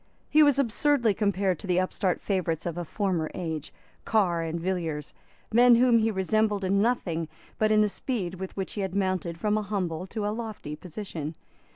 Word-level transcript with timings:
He 0.31 0.41
was 0.41 0.57
absurdly 0.57 1.13
compared 1.13 1.59
to 1.59 1.67
the 1.67 1.79
upstart 1.79 2.21
favourites 2.23 2.65
of 2.65 2.75
a 2.75 2.83
former 2.83 3.29
age, 3.35 3.71
Carr 4.03 4.41
and 4.41 4.59
Villiers, 4.59 5.13
men 5.53 5.75
whom 5.75 5.99
he 5.99 6.09
resembled 6.09 6.63
in 6.63 6.81
nothing 6.81 7.27
but 7.59 7.71
in 7.71 7.81
the 7.81 7.87
speed 7.87 8.33
with 8.39 8.57
which 8.57 8.73
he 8.73 8.81
had 8.81 8.95
mounted 8.95 9.37
from 9.39 9.59
a 9.59 9.61
humble 9.61 10.07
to 10.07 10.25
a 10.25 10.33
lofty 10.33 10.75
position. 10.75 11.35